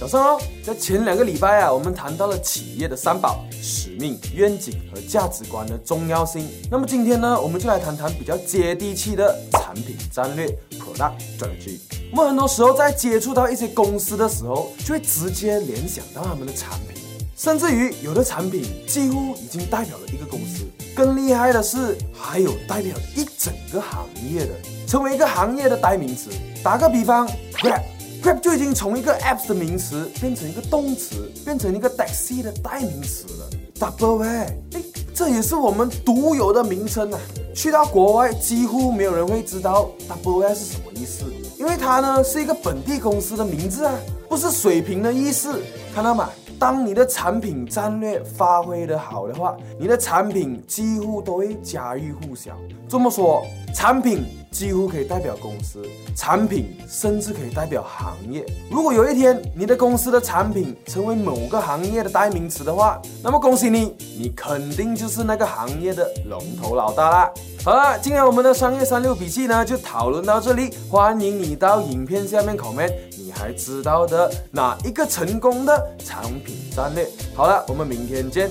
[0.00, 6.48] 早上哦，在前两个礼拜啊，我们谈到了企业的三宝：使命、愿景和价值观的重要性。
[6.70, 11.80] 那么今天呢，我们就来谈谈比较接地气的产品战略 （Product Strategy）。
[12.12, 17.02] 我们很多时候在接触到一些公司的时候，就会直接联想到他们的产品，
[17.36, 20.64] 甚至于有的产品几乎已经代表了一个公司。
[20.96, 24.52] 更厉害的是，还有代表一整个行业的，
[24.86, 26.30] 成为一个行业的代名词。
[26.64, 27.28] 打个比方
[27.62, 27.82] ，rap
[28.22, 33.50] Grab 就已经从一个 App 的名词变成一个动词，变成一个 taxi 的代名词了。
[33.78, 34.54] Double 哎，
[35.14, 37.18] 这也是我们独有的名称啊！
[37.54, 41.24] 去到国外，几乎没有人会知道 Double A 是什么意思，
[41.58, 43.94] 因为它呢是一个本地公司的名字啊，
[44.28, 45.58] 不是水平的意思，
[45.94, 46.28] 看到吗？
[46.60, 52.52] 当你的产品战略发挥的好的话，你的产品几乎都会家喻户晓。
[52.86, 53.42] 这么说，
[53.74, 55.82] 产品几乎可以代表公司，
[56.14, 58.44] 产品甚至可以代表行业。
[58.70, 67.30] 如果有一天你的公司的产品成为某个行业的代名词的话，那么恭喜你，你肯定就是那个行业的龙头老大啦。
[67.64, 72.92] 好了，今天我们的商业三六笔记呢就讨论到这里，欢迎你到影片下面 comment。
[73.30, 77.08] 你还知道的哪一个成功的产品战略？
[77.32, 78.50] 好了，我们明天见。